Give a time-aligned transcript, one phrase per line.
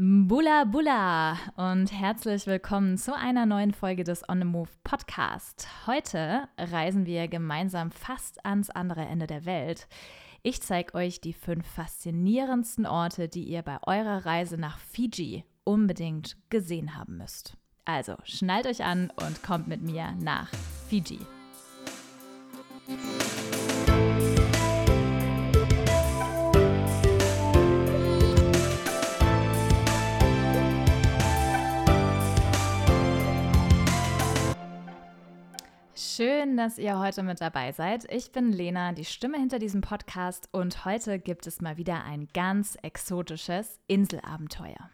[0.00, 5.66] Bula Bula und herzlich willkommen zu einer neuen Folge des On the Move Podcast.
[5.88, 9.88] Heute reisen wir gemeinsam fast ans andere Ende der Welt.
[10.44, 16.36] Ich zeige euch die fünf faszinierendsten Orte, die ihr bei eurer Reise nach Fiji unbedingt
[16.48, 17.56] gesehen haben müsst.
[17.84, 20.48] Also schnallt euch an und kommt mit mir nach
[20.88, 21.18] Fiji.
[36.18, 38.12] Schön, dass ihr heute mit dabei seid.
[38.12, 42.26] Ich bin Lena, die Stimme hinter diesem Podcast und heute gibt es mal wieder ein
[42.34, 44.90] ganz exotisches Inselabenteuer.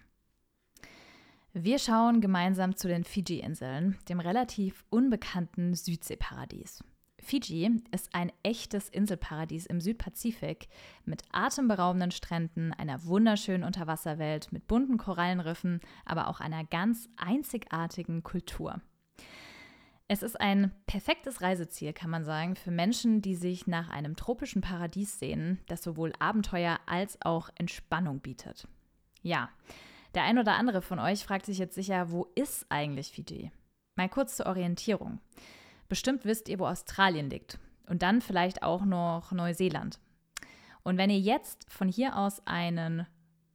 [1.55, 6.84] Wir schauen gemeinsam zu den Fiji-Inseln, dem relativ unbekannten Südseeparadies.
[7.19, 10.69] Fiji ist ein echtes Inselparadies im Südpazifik
[11.06, 18.83] mit atemberaubenden Stränden, einer wunderschönen Unterwasserwelt mit bunten Korallenriffen, aber auch einer ganz einzigartigen Kultur.
[20.06, 24.60] Es ist ein perfektes Reiseziel, kann man sagen, für Menschen, die sich nach einem tropischen
[24.60, 28.69] Paradies sehnen, das sowohl Abenteuer als auch Entspannung bietet.
[29.22, 29.48] Ja,
[30.14, 33.50] der ein oder andere von euch fragt sich jetzt sicher, wo ist eigentlich Fiji?
[33.97, 35.20] Mal kurz zur Orientierung.
[35.88, 37.58] Bestimmt wisst ihr, wo Australien liegt.
[37.86, 39.98] Und dann vielleicht auch noch Neuseeland.
[40.82, 43.06] Und wenn ihr jetzt von hier aus einen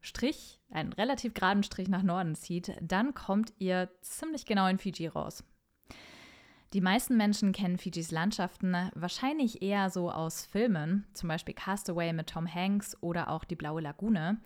[0.02, 5.08] Strich, einen relativ geraden Strich nach Norden zieht, dann kommt ihr ziemlich genau in Fiji
[5.08, 5.44] raus.
[6.74, 12.28] Die meisten Menschen kennen Fijis Landschaften wahrscheinlich eher so aus Filmen, zum Beispiel Castaway mit
[12.28, 14.40] Tom Hanks oder auch Die Blaue Lagune.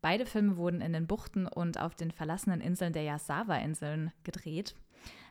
[0.00, 4.76] Beide Filme wurden in den Buchten und auf den verlassenen Inseln der Yasawa-Inseln gedreht.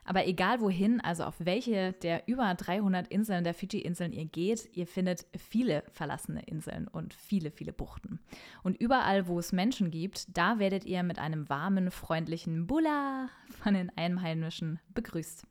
[0.04, 4.86] Aber egal wohin, also auf welche der über 300 Inseln der Fidschi-Inseln ihr geht, ihr
[4.86, 8.20] findet viele verlassene Inseln und viele, viele Buchten.
[8.62, 13.30] Und überall, wo es Menschen gibt, da werdet ihr mit einem warmen, freundlichen Bula
[13.62, 15.46] von den Einheimischen begrüßt.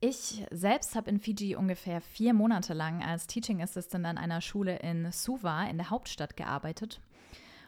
[0.00, 4.76] Ich selbst habe in Fiji ungefähr vier Monate lang als Teaching Assistant an einer Schule
[4.76, 7.00] in Suva in der Hauptstadt gearbeitet.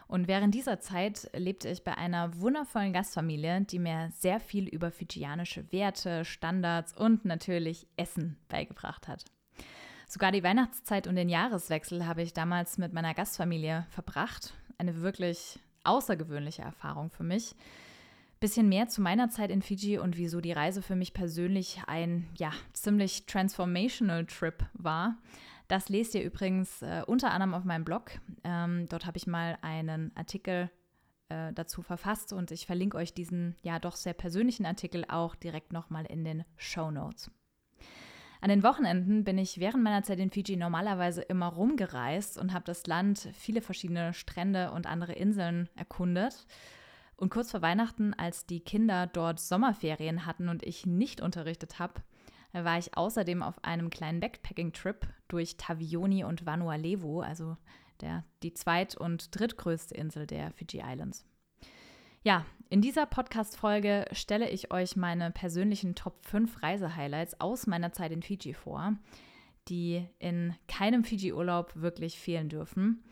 [0.07, 4.91] Und während dieser Zeit lebte ich bei einer wundervollen Gastfamilie, die mir sehr viel über
[4.91, 9.25] fijianische Werte, Standards und natürlich Essen beigebracht hat.
[10.07, 14.53] Sogar die Weihnachtszeit und den Jahreswechsel habe ich damals mit meiner Gastfamilie verbracht.
[14.77, 17.55] Eine wirklich außergewöhnliche Erfahrung für mich
[18.41, 22.27] bisschen mehr zu meiner Zeit in Fiji und wieso die Reise für mich persönlich ein
[22.37, 25.15] ja, ziemlich transformational Trip war.
[25.67, 28.11] Das lest ihr übrigens äh, unter anderem auf meinem Blog.
[28.43, 30.69] Ähm, dort habe ich mal einen Artikel
[31.29, 35.71] äh, dazu verfasst und ich verlinke euch diesen ja doch sehr persönlichen Artikel auch direkt
[35.71, 37.31] nochmal in den Show Notes.
[38.41, 42.65] An den Wochenenden bin ich während meiner Zeit in Fiji normalerweise immer rumgereist und habe
[42.65, 46.47] das Land, viele verschiedene Strände und andere Inseln erkundet.
[47.21, 52.01] Und kurz vor Weihnachten, als die Kinder dort Sommerferien hatten und ich nicht unterrichtet habe,
[52.51, 57.57] war ich außerdem auf einem kleinen Backpacking-Trip durch Tavioni und Vanuatu, also
[58.01, 61.23] der, die zweit- und drittgrößte Insel der Fiji Islands.
[62.23, 68.11] Ja, in dieser Podcast-Folge stelle ich euch meine persönlichen Top 5 Reisehighlights aus meiner Zeit
[68.11, 68.95] in Fiji vor,
[69.67, 73.03] die in keinem Fiji-Urlaub wirklich fehlen dürfen.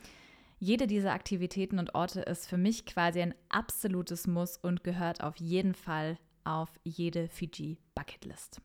[0.62, 5.38] Jede dieser Aktivitäten und Orte ist für mich quasi ein absolutes Muss und gehört auf
[5.38, 8.62] jeden Fall auf jede Fiji-Bucketlist.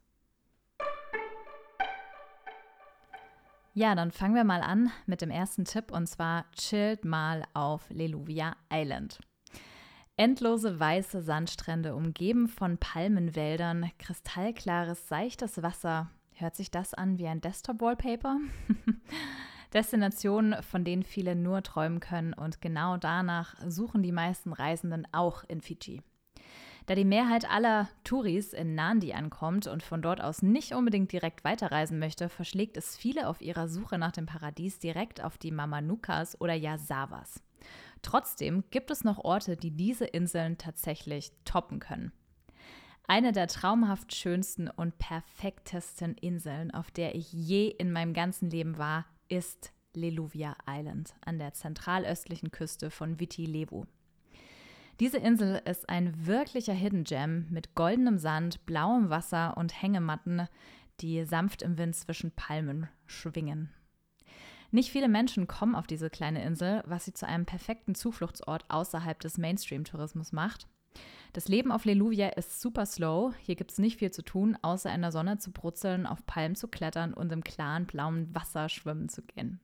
[3.73, 7.89] Ja, dann fangen wir mal an mit dem ersten Tipp und zwar chillt mal auf
[7.91, 9.21] Leluvia Island.
[10.17, 16.11] Endlose weiße Sandstrände umgeben von Palmenwäldern, kristallklares, seichtes Wasser.
[16.33, 18.39] Hört sich das an wie ein Desktop-Wallpaper?
[19.75, 25.45] Destinationen, von denen viele nur träumen können und genau danach suchen die meisten Reisenden auch
[25.49, 26.01] in Fidschi.
[26.87, 31.43] Da die Mehrheit aller Touris in Nandi ankommt und von dort aus nicht unbedingt direkt
[31.43, 36.39] weiterreisen möchte, verschlägt es viele auf ihrer Suche nach dem Paradies direkt auf die Mamanukas
[36.41, 37.43] oder Yasawas.
[38.03, 42.13] Trotzdem gibt es noch Orte, die diese Inseln tatsächlich toppen können.
[43.07, 48.77] Eine der traumhaft schönsten und perfektesten Inseln, auf der ich je in meinem ganzen Leben
[48.77, 53.85] war, ist Leluvia Island an der zentralöstlichen Küste von Viti Levu.
[55.01, 60.49] Diese Insel ist ein wirklicher Hidden Gem mit goldenem Sand, blauem Wasser und Hängematten,
[61.01, 63.71] die sanft im Wind zwischen Palmen schwingen.
[64.71, 69.19] Nicht viele Menschen kommen auf diese kleine Insel, was sie zu einem perfekten Zufluchtsort außerhalb
[69.19, 70.69] des Mainstream-Tourismus macht.
[71.33, 73.35] Das Leben auf Leluvia ist super slow.
[73.43, 76.55] Hier gibt es nicht viel zu tun, außer in der Sonne zu brutzeln, auf Palmen
[76.55, 79.61] zu klettern und im klaren blauen Wasser schwimmen zu gehen.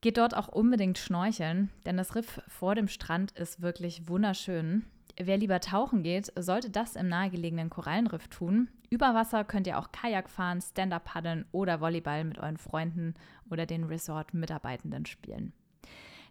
[0.00, 4.84] Geht dort auch unbedingt schnorcheln, denn das Riff vor dem Strand ist wirklich wunderschön.
[5.16, 8.68] Wer lieber tauchen geht, sollte das im nahegelegenen Korallenriff tun.
[8.90, 13.14] Über Wasser könnt ihr auch Kajak fahren, Stand-up paddeln oder Volleyball mit euren Freunden
[13.48, 15.52] oder den Resort-Mitarbeitenden spielen.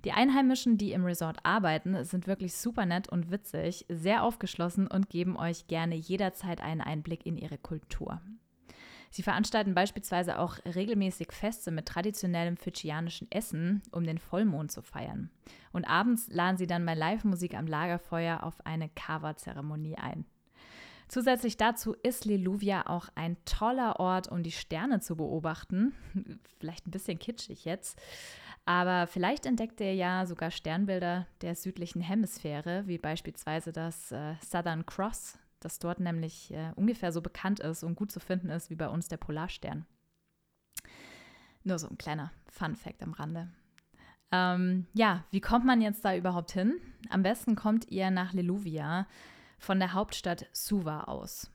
[0.04, 5.10] Die Einheimischen, die im Resort arbeiten, sind wirklich super nett und witzig, sehr aufgeschlossen und
[5.10, 8.20] geben euch gerne jederzeit einen Einblick in ihre Kultur.
[9.12, 15.30] Sie veranstalten beispielsweise auch regelmäßig Feste mit traditionellem fidschianischen Essen, um den Vollmond zu feiern.
[15.74, 20.26] Und abends laden sie dann bei Live-Musik am Lagerfeuer auf eine Kava-Zeremonie ein.
[21.10, 25.92] Zusätzlich dazu ist Leluvia auch ein toller Ort, um die Sterne zu beobachten.
[26.58, 28.02] Vielleicht ein bisschen kitschig jetzt.
[28.66, 34.86] Aber vielleicht entdeckt ihr ja sogar Sternbilder der südlichen Hemisphäre, wie beispielsweise das äh, Southern
[34.86, 38.76] Cross, das dort nämlich äh, ungefähr so bekannt ist und gut zu finden ist wie
[38.76, 39.86] bei uns der Polarstern.
[41.64, 43.50] Nur so ein kleiner Fun-Fact am Rande.
[44.32, 46.80] Ähm, ja, wie kommt man jetzt da überhaupt hin?
[47.10, 49.08] Am besten kommt ihr nach Leluvia
[49.58, 51.52] von der Hauptstadt Suva aus.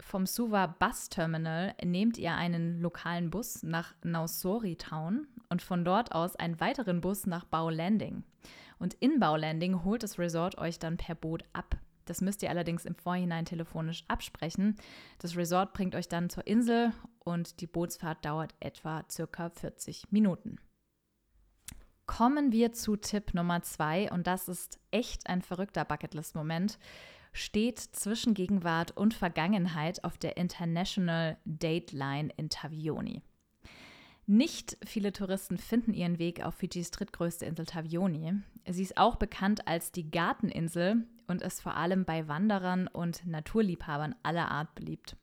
[0.00, 6.12] Vom Suva Bus Terminal nehmt ihr einen lokalen Bus nach Nausori Town und von dort
[6.12, 8.24] aus einen weiteren Bus nach Bao Landing.
[8.78, 11.76] Und in Bao Landing holt das Resort euch dann per Boot ab.
[12.06, 14.76] Das müsst ihr allerdings im Vorhinein telefonisch absprechen.
[15.18, 20.56] Das Resort bringt euch dann zur Insel und die Bootsfahrt dauert etwa circa 40 Minuten.
[22.06, 26.78] Kommen wir zu Tipp Nummer zwei und das ist echt ein verrückter Bucketlist-Moment.
[27.32, 33.22] Steht zwischen Gegenwart und Vergangenheit auf der International Dateline in Tavioni.
[34.32, 38.34] Nicht viele Touristen finden ihren Weg auf Fidschis drittgrößte Insel Tavioni.
[38.64, 44.14] Sie ist auch bekannt als die Garteninsel und ist vor allem bei Wanderern und Naturliebhabern
[44.22, 45.16] aller Art beliebt.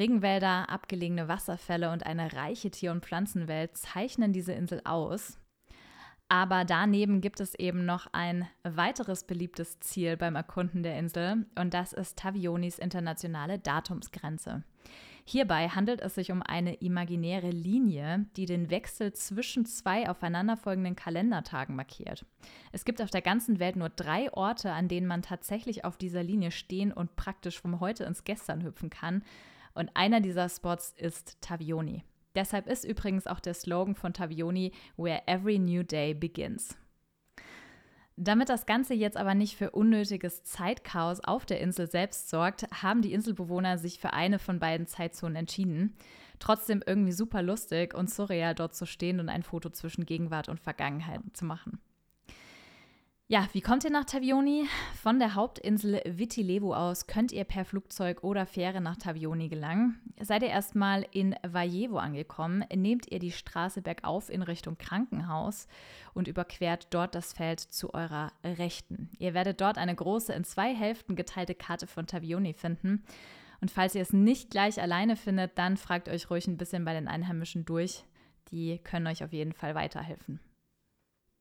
[0.00, 5.38] Regenwälder, abgelegene Wasserfälle und eine reiche Tier- und Pflanzenwelt zeichnen diese Insel aus.
[6.28, 11.72] Aber daneben gibt es eben noch ein weiteres beliebtes Ziel beim Erkunden der Insel und
[11.72, 14.64] das ist Tavionis internationale Datumsgrenze.
[15.30, 21.76] Hierbei handelt es sich um eine imaginäre Linie, die den Wechsel zwischen zwei aufeinanderfolgenden Kalendertagen
[21.76, 22.24] markiert.
[22.72, 26.22] Es gibt auf der ganzen Welt nur drei Orte, an denen man tatsächlich auf dieser
[26.22, 29.22] Linie stehen und praktisch vom Heute ins Gestern hüpfen kann.
[29.74, 32.04] Und einer dieser Spots ist Tavioni.
[32.34, 36.74] Deshalb ist übrigens auch der Slogan von Tavioni Where Every New Day Begins.
[38.20, 43.00] Damit das Ganze jetzt aber nicht für unnötiges Zeitchaos auf der Insel selbst sorgt, haben
[43.00, 45.94] die Inselbewohner sich für eine von beiden Zeitzonen entschieden.
[46.40, 50.58] Trotzdem irgendwie super lustig und surreal dort zu stehen und ein Foto zwischen Gegenwart und
[50.58, 51.78] Vergangenheit zu machen.
[53.30, 54.66] Ja, wie kommt ihr nach Tavioni?
[54.94, 60.00] Von der Hauptinsel Vitilevu aus könnt ihr per Flugzeug oder Fähre nach Tavioni gelangen.
[60.18, 65.68] Seid ihr erstmal in Valjevo angekommen, nehmt ihr die Straße bergauf in Richtung Krankenhaus
[66.14, 69.10] und überquert dort das Feld zu eurer Rechten.
[69.18, 73.04] Ihr werdet dort eine große, in zwei Hälften geteilte Karte von Tavioni finden.
[73.60, 76.94] Und falls ihr es nicht gleich alleine findet, dann fragt euch ruhig ein bisschen bei
[76.94, 78.04] den Einheimischen durch.
[78.52, 80.40] Die können euch auf jeden Fall weiterhelfen.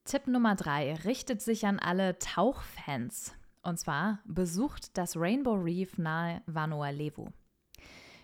[0.07, 3.35] Tipp Nummer drei richtet sich an alle Tauchfans.
[3.61, 7.27] Und zwar besucht das Rainbow Reef nahe Vanuatu.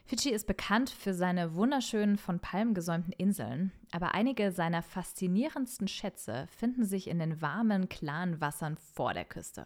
[0.06, 6.48] Fidschi ist bekannt für seine wunderschönen von Palmen gesäumten Inseln, aber einige seiner faszinierendsten Schätze
[6.58, 9.66] finden sich in den warmen, klaren Wassern vor der Küste.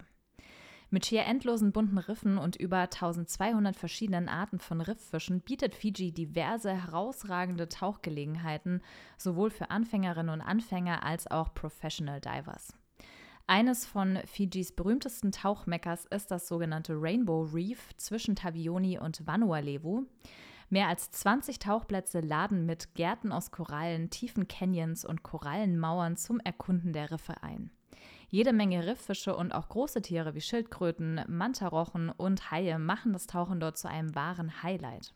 [0.90, 6.72] Mit schier endlosen bunten Riffen und über 1200 verschiedenen Arten von Rifffischen bietet Fiji diverse
[6.72, 8.82] herausragende Tauchgelegenheiten,
[9.18, 12.74] sowohl für Anfängerinnen und Anfänger als auch Professional Divers.
[13.48, 20.06] Eines von Fijis berühmtesten Tauchmeckers ist das sogenannte Rainbow Reef zwischen Tavioni und Vanuatu.
[20.70, 26.92] Mehr als 20 Tauchplätze laden mit Gärten aus Korallen, tiefen Canyons und Korallenmauern zum Erkunden
[26.92, 27.72] der Riffe ein.
[28.30, 33.62] Jede Menge Rifffische und auch große Tiere wie Schildkröten, Mantarochen und Haie machen das Tauchen
[33.62, 35.14] dort zu einem wahren Highlight.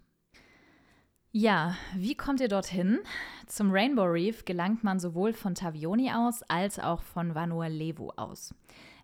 [1.33, 2.99] Ja, wie kommt ihr dorthin?
[3.47, 8.53] Zum Rainbow Reef gelangt man sowohl von Tavioni aus als auch von Vanuatu aus.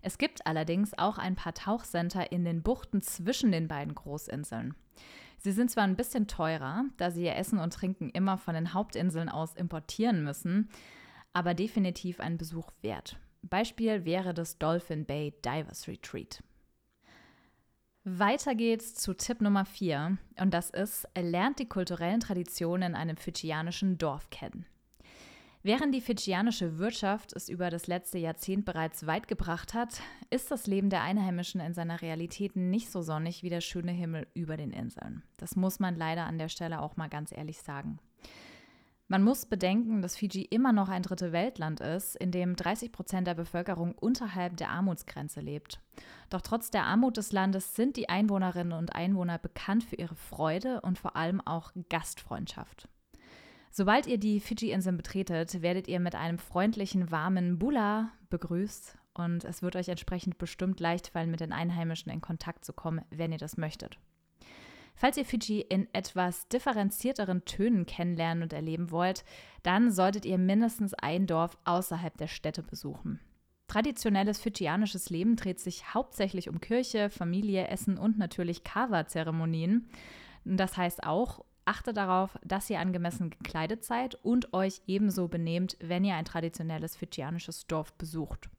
[0.01, 4.75] Es gibt allerdings auch ein paar Tauchcenter in den Buchten zwischen den beiden Großinseln.
[5.37, 8.73] Sie sind zwar ein bisschen teurer, da sie ihr Essen und Trinken immer von den
[8.73, 10.69] Hauptinseln aus importieren müssen,
[11.33, 13.17] aber definitiv ein Besuch wert.
[13.47, 16.43] Beispiel wäre das Dolphin Bay Divers Retreat.
[18.03, 23.17] Weiter geht's zu Tipp Nummer 4 und das ist, lernt die kulturellen Traditionen in einem
[23.17, 24.65] fidschianischen Dorf kennen.
[25.61, 29.99] Während die fidschianische Wirtschaft es über das letzte Jahrzehnt bereits weit gebracht hat,
[30.29, 34.27] ist das Leben der Einheimischen in seiner Realität nicht so sonnig wie der schöne Himmel
[34.33, 35.23] über den Inseln.
[35.35, 37.99] Das muss man leider an der Stelle auch mal ganz ehrlich sagen.
[39.09, 43.25] Man muss bedenken, dass Fiji immer noch ein dritte Weltland ist, in dem 30 Prozent
[43.25, 45.79] der Bevölkerung unterhalb der Armutsgrenze lebt.
[46.29, 50.81] Doch trotz der Armut des Landes sind die Einwohnerinnen und Einwohner bekannt für ihre Freude
[50.81, 52.89] und vor allem auch Gastfreundschaft.
[53.71, 59.61] Sobald ihr die Fidschi-Inseln betretet, werdet ihr mit einem freundlichen, warmen Bula begrüßt und es
[59.61, 63.37] wird euch entsprechend bestimmt leicht fallen, mit den Einheimischen in Kontakt zu kommen, wenn ihr
[63.37, 63.99] das möchtet.
[64.99, 69.23] Falls ihr Fidschi in etwas differenzierteren Tönen kennenlernen und erleben wollt,
[69.61, 73.19] dann solltet ihr mindestens ein Dorf außerhalb der Städte besuchen.
[73.67, 79.87] Traditionelles fidschianisches Leben dreht sich hauptsächlich um Kirche, Familie, Essen und natürlich Kava-Zeremonien.
[80.45, 86.05] Das heißt auch, achte darauf, dass ihr angemessen gekleidet seid und euch ebenso benehmt, wenn
[86.05, 88.49] ihr ein traditionelles fidschianisches Dorf besucht.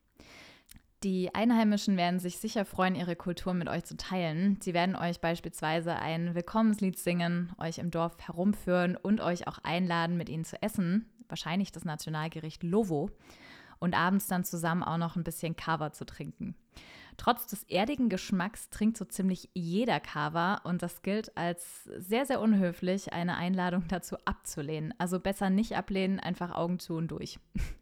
[1.04, 4.58] Die Einheimischen werden sich sicher freuen, ihre Kultur mit euch zu teilen.
[4.60, 10.16] Sie werden euch beispielsweise ein Willkommenslied singen, euch im Dorf herumführen und euch auch einladen,
[10.16, 11.08] mit ihnen zu essen.
[11.28, 13.10] Wahrscheinlich das Nationalgericht Lovo.
[13.78, 16.56] Und abends dann zusammen auch noch ein bisschen Kava zu trinken.
[17.16, 22.40] Trotz des erdigen Geschmacks trinkt so ziemlich jeder Kava und das gilt als sehr, sehr
[22.40, 24.94] unhöflich, eine Einladung dazu abzulehnen.
[24.98, 27.38] Also besser nicht ablehnen, einfach Augen zu und durch.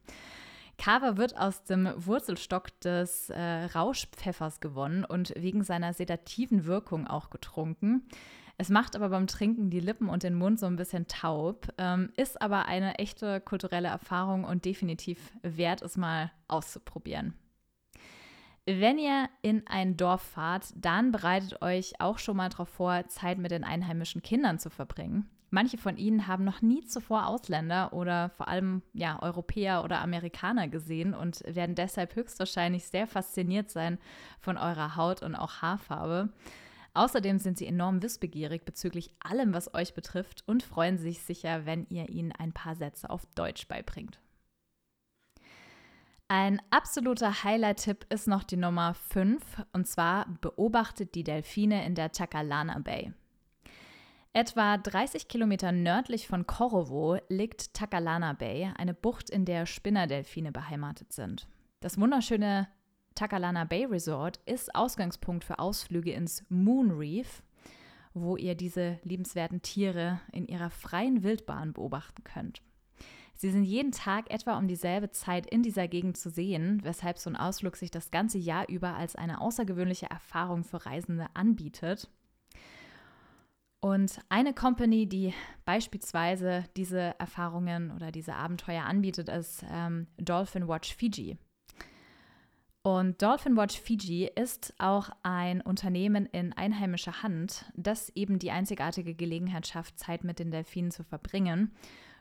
[0.79, 7.31] Kava wird aus dem Wurzelstock des äh, Rauschpfeffers gewonnen und wegen seiner sedativen Wirkung auch
[7.31, 8.09] getrunken.
[8.59, 12.11] Es macht aber beim Trinken die Lippen und den Mund so ein bisschen taub, ähm,
[12.17, 17.35] ist aber eine echte kulturelle Erfahrung und definitiv wert, es mal auszuprobieren.
[18.69, 23.39] Wenn ihr in ein Dorf fahrt, dann bereitet euch auch schon mal darauf vor, Zeit
[23.39, 25.31] mit den einheimischen Kindern zu verbringen.
[25.51, 30.67] Manche von ihnen haben noch nie zuvor Ausländer oder vor allem ja, Europäer oder Amerikaner
[30.67, 33.99] gesehen und werden deshalb höchstwahrscheinlich sehr fasziniert sein
[34.41, 36.31] von eurer Haut und auch Haarfarbe.
[36.93, 41.87] Außerdem sind sie enorm wissbegierig bezüglich allem, was euch betrifft und freuen sich sicher, wenn
[41.89, 44.19] ihr ihnen ein paar Sätze auf Deutsch beibringt.
[46.29, 49.41] Ein absoluter Highlight-Tipp ist noch die Nummer 5
[49.73, 53.13] und zwar beobachtet die Delfine in der Takalana Bay.
[54.33, 61.13] Etwa 30 Kilometer nördlich von Korovo liegt Takalana Bay, eine Bucht, in der Spinnerdelfine beheimatet
[61.13, 61.47] sind.
[61.79, 62.67] Das wunderschöne
[63.15, 67.45] Takalana Bay Resort ist Ausgangspunkt für Ausflüge ins Moon Reef,
[68.15, 72.63] wo ihr diese liebenswerten Tiere in ihrer freien Wildbahn beobachten könnt.
[73.37, 77.29] Sie sind jeden Tag etwa um dieselbe Zeit in dieser Gegend zu sehen, weshalb so
[77.29, 82.09] ein Ausflug sich das ganze Jahr über als eine außergewöhnliche Erfahrung für Reisende anbietet.
[83.81, 90.95] Und eine Company, die beispielsweise diese Erfahrungen oder diese Abenteuer anbietet, ist ähm, Dolphin Watch
[90.95, 91.37] Fiji.
[92.83, 99.15] Und Dolphin Watch Fiji ist auch ein Unternehmen in einheimischer Hand, das eben die einzigartige
[99.15, 101.73] Gelegenheit schafft, Zeit mit den Delfinen zu verbringen.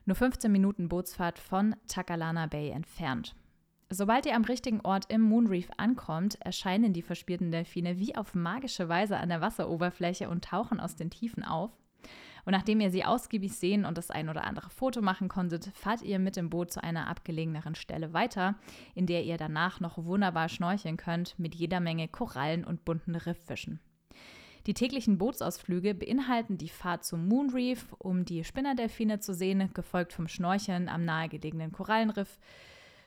[0.07, 3.35] Nur 15 Minuten Bootsfahrt von Takalana Bay entfernt.
[3.89, 8.35] Sobald ihr am richtigen Ort im Moon Reef ankommt, erscheinen die verspielten Delfine wie auf
[8.35, 11.71] magische Weise an der Wasseroberfläche und tauchen aus den Tiefen auf.
[12.45, 16.03] Und nachdem ihr sie ausgiebig sehen und das ein oder andere Foto machen konntet, fahrt
[16.03, 18.53] ihr mit dem Boot zu einer abgelegeneren Stelle weiter,
[18.93, 23.79] in der ihr danach noch wunderbar schnorcheln könnt mit jeder Menge Korallen und bunten Rifffischen.
[24.67, 30.13] Die täglichen Bootsausflüge beinhalten die Fahrt zum Moon Reef, um die Spinnerdelfine zu sehen, gefolgt
[30.13, 32.39] vom Schnorcheln am nahegelegenen Korallenriff,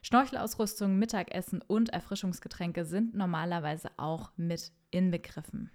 [0.03, 5.71] Schnorchelausrüstung, Mittagessen und Erfrischungsgetränke sind normalerweise auch mit inbegriffen.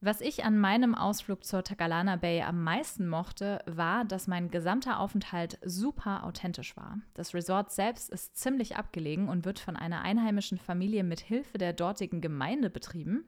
[0.00, 5.00] Was ich an meinem Ausflug zur Tagalana Bay am meisten mochte, war, dass mein gesamter
[5.00, 6.98] Aufenthalt super authentisch war.
[7.14, 11.72] Das Resort selbst ist ziemlich abgelegen und wird von einer einheimischen Familie mit Hilfe der
[11.72, 13.24] dortigen Gemeinde betrieben.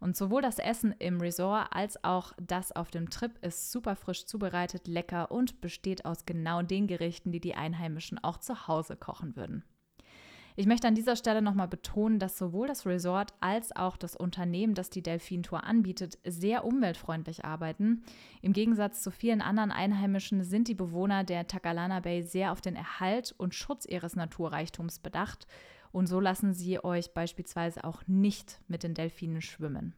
[0.00, 4.24] Und sowohl das Essen im Resort als auch das auf dem Trip ist super frisch
[4.24, 9.36] zubereitet, lecker und besteht aus genau den Gerichten, die die Einheimischen auch zu Hause kochen
[9.36, 9.62] würden.
[10.56, 14.74] Ich möchte an dieser Stelle nochmal betonen, dass sowohl das Resort als auch das Unternehmen,
[14.74, 18.02] das die Delfin-Tour anbietet, sehr umweltfreundlich arbeiten.
[18.42, 22.76] Im Gegensatz zu vielen anderen Einheimischen sind die Bewohner der Takalana Bay sehr auf den
[22.76, 25.46] Erhalt und Schutz ihres Naturreichtums bedacht
[25.92, 29.94] und so lassen sie euch beispielsweise auch nicht mit den Delfinen schwimmen.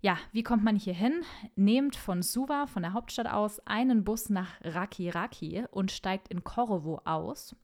[0.00, 1.22] Ja, wie kommt man hier hin?
[1.56, 6.44] Nehmt von Suva, von der Hauptstadt aus, einen Bus nach Raki Raki und steigt in
[6.44, 7.56] Korovo aus.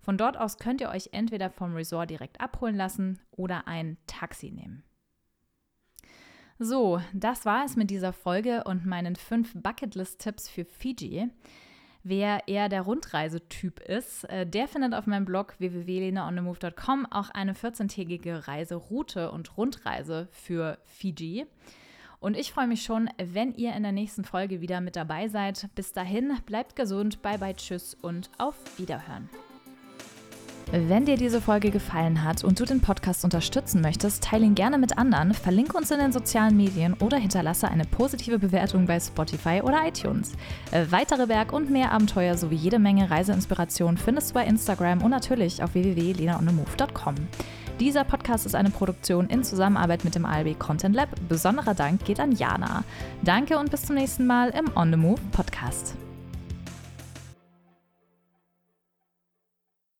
[0.00, 4.50] Von dort aus könnt ihr euch entweder vom Resort direkt abholen lassen oder ein Taxi
[4.50, 4.82] nehmen.
[6.58, 11.28] So, das war es mit dieser Folge und meinen fünf Bucketlist-Tipps für Fiji.
[12.06, 18.46] Wer eher der Rundreisetyp ist, äh, der findet auf meinem Blog www.lenaonthemove.com auch eine 14-tägige
[18.46, 21.46] Reiseroute und Rundreise für Fiji.
[22.20, 25.70] Und ich freue mich schon, wenn ihr in der nächsten Folge wieder mit dabei seid.
[25.74, 29.30] Bis dahin, bleibt gesund, bye bye, tschüss und auf Wiederhören.
[30.72, 34.78] Wenn dir diese Folge gefallen hat und du den Podcast unterstützen möchtest, teile ihn gerne
[34.78, 39.60] mit anderen, verlinke uns in den sozialen Medien oder hinterlasse eine positive Bewertung bei Spotify
[39.62, 40.32] oder iTunes.
[40.72, 45.10] Äh, weitere Berg- und mehr Abenteuer sowie jede Menge Reiseinspiration findest du bei Instagram und
[45.10, 47.14] natürlich auf www.lenaonemove.com.
[47.80, 51.08] Dieser Podcast ist eine Produktion in Zusammenarbeit mit dem ALB Content Lab.
[51.28, 52.84] Besonderer Dank geht an Jana.
[53.22, 55.96] Danke und bis zum nächsten Mal im On the Move Podcast.